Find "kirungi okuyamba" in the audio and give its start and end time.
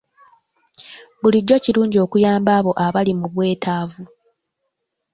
1.63-2.51